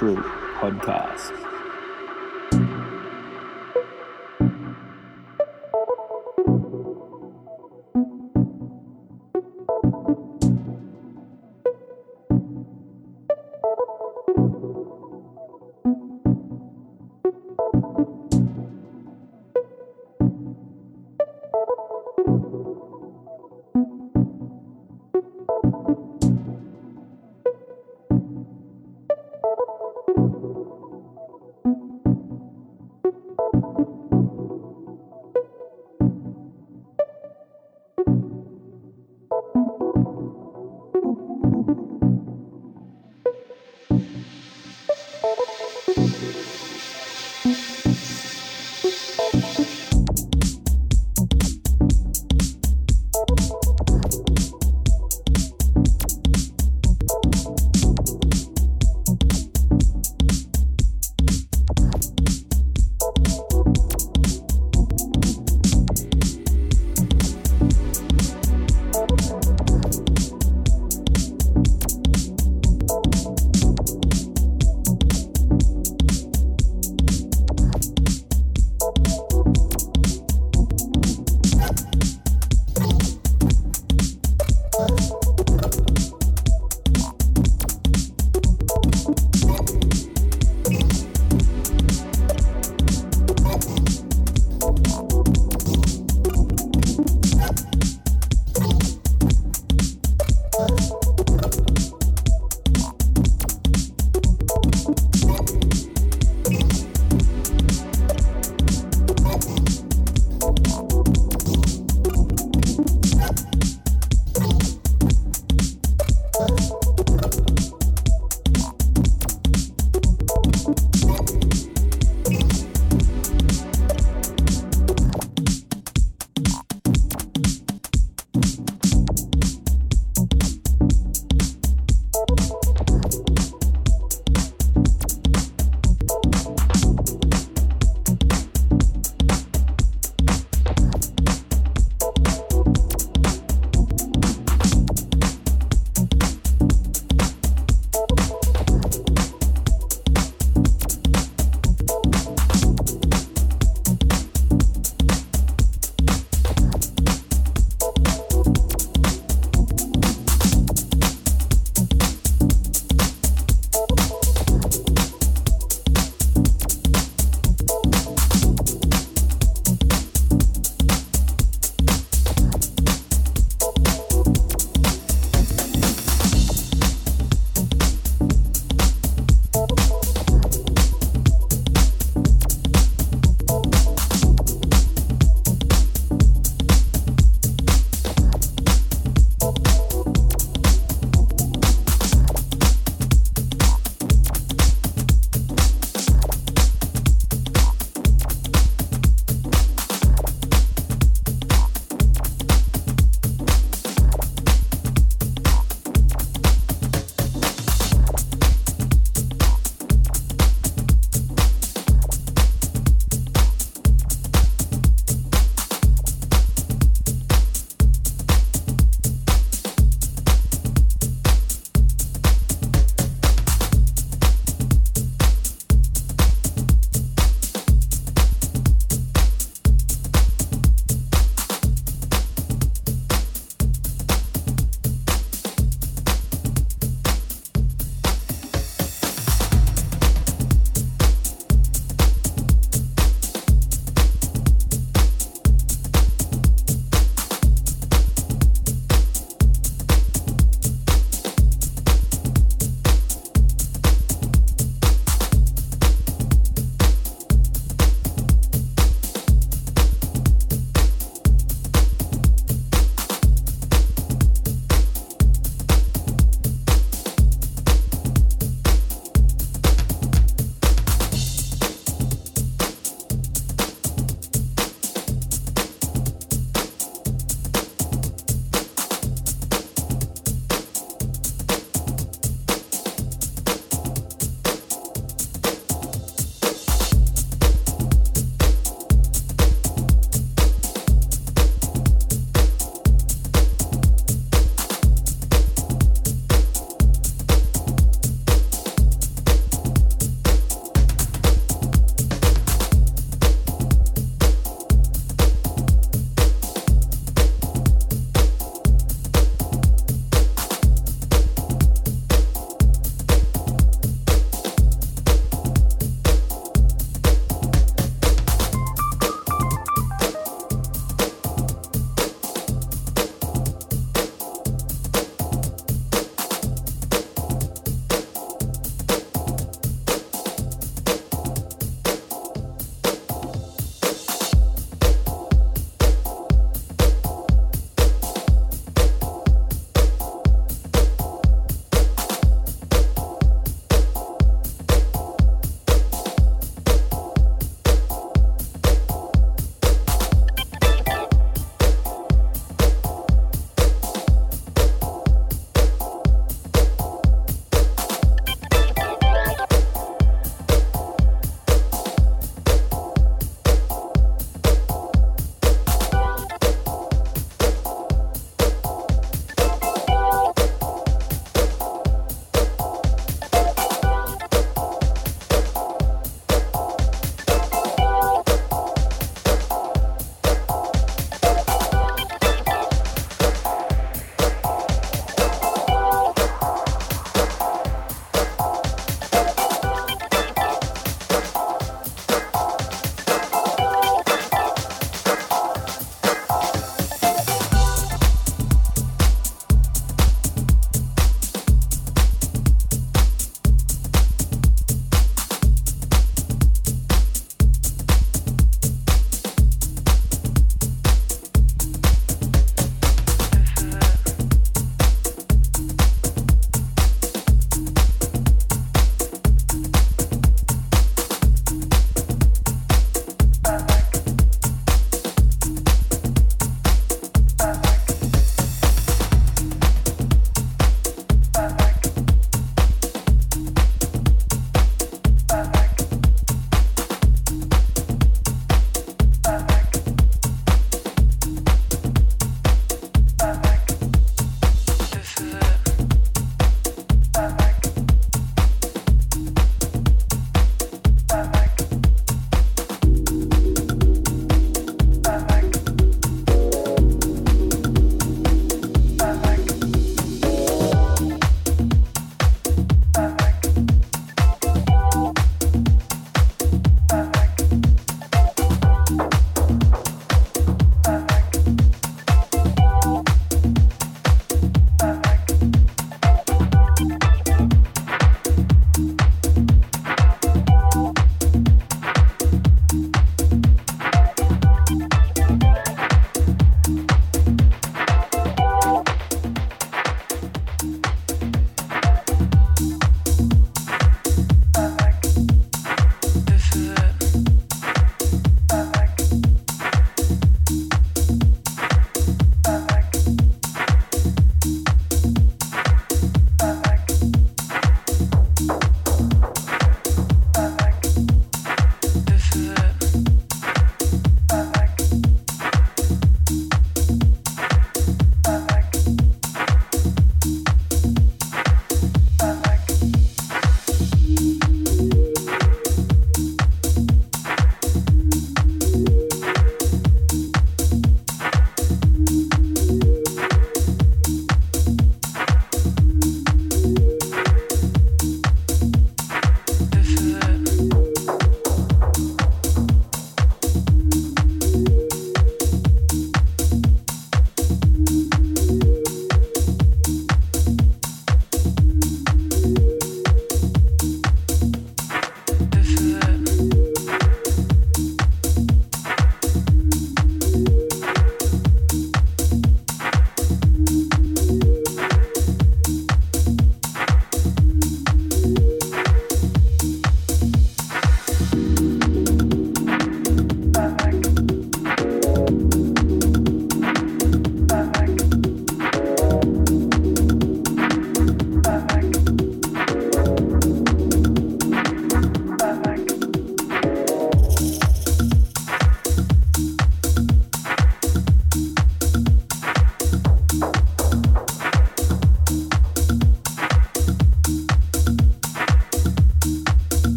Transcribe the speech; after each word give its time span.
Troop 0.00 0.24
podcast. 0.62 1.49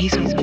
he's 0.00 0.39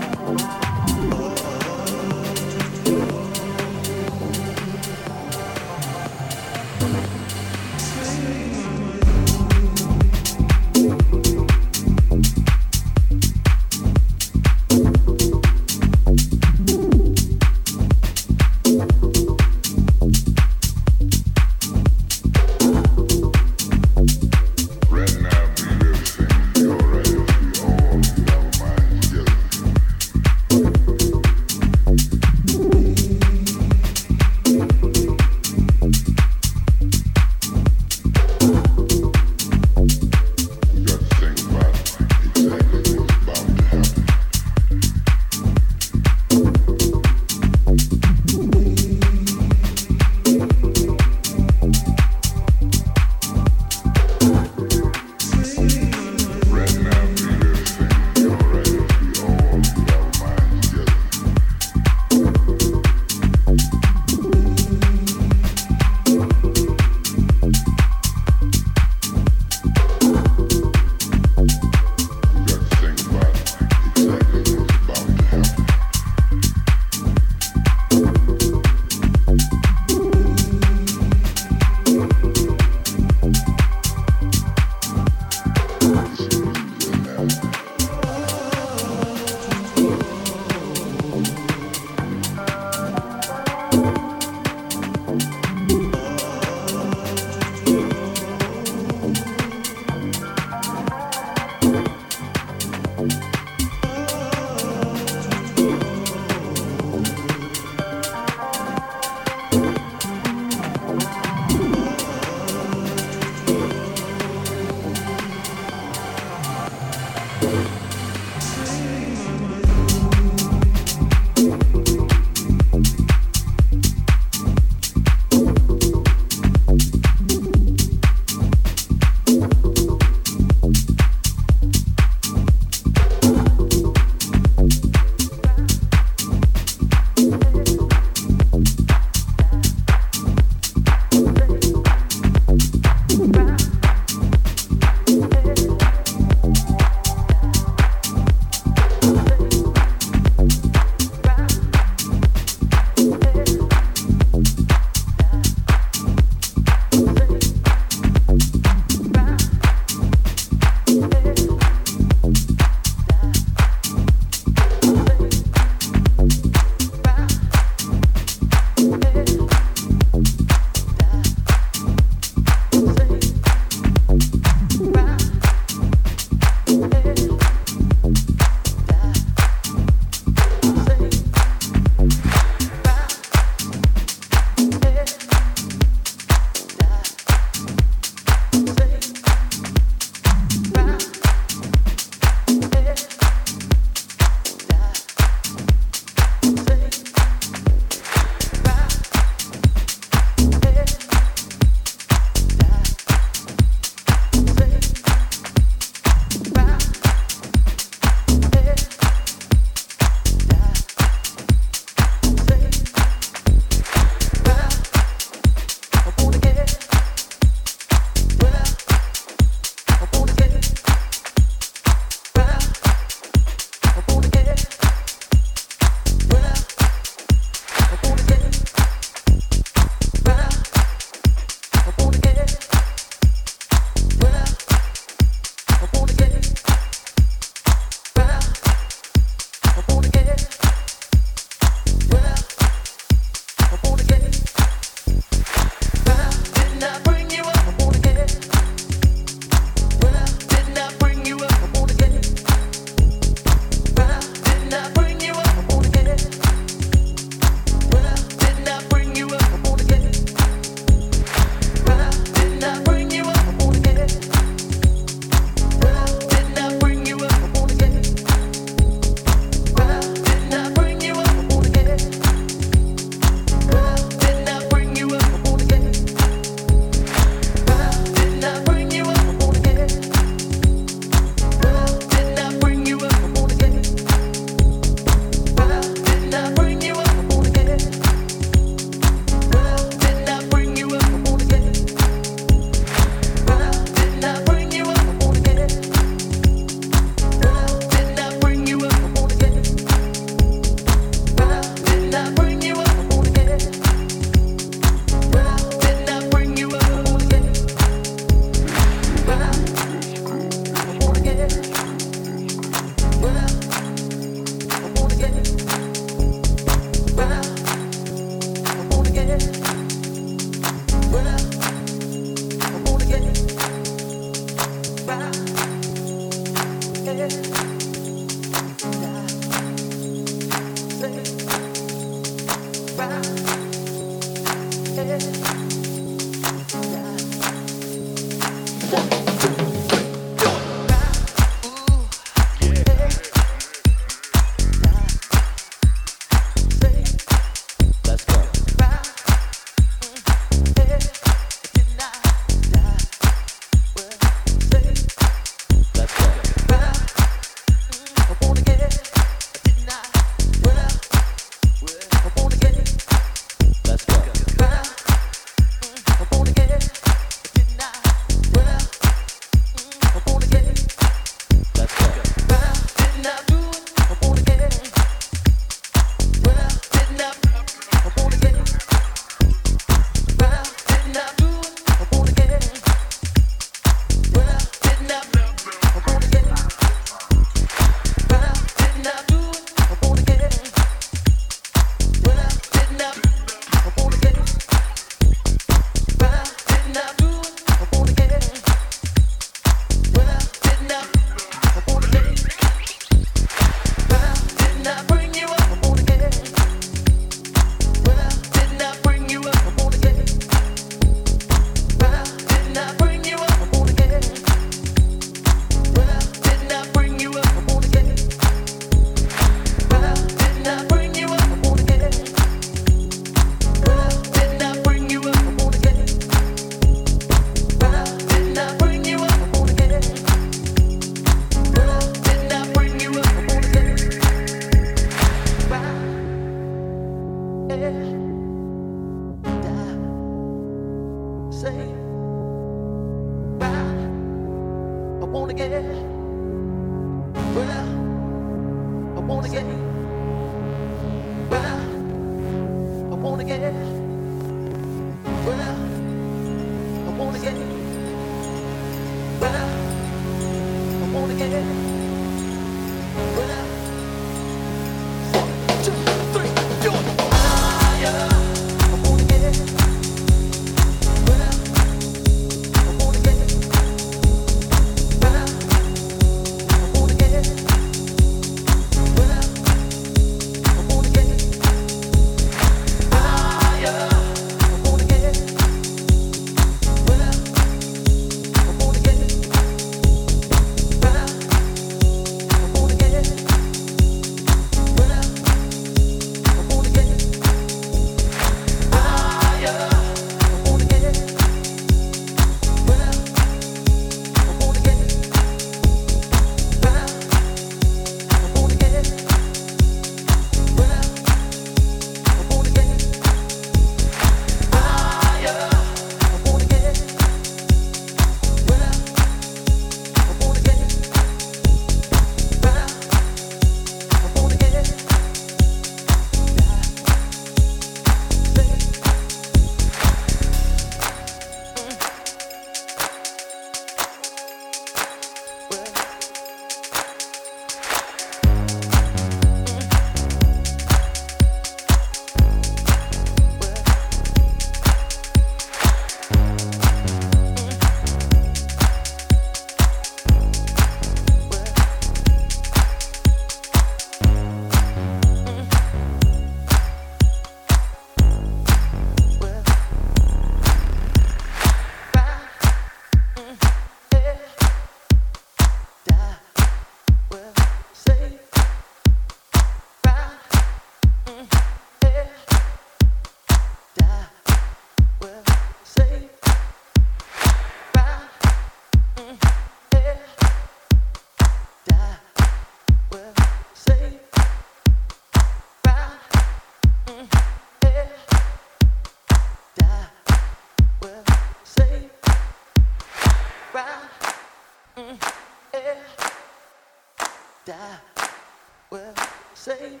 say 599.54 600.00